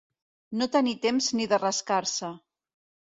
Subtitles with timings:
[0.61, 2.33] No tenir temps ni de rascar-se.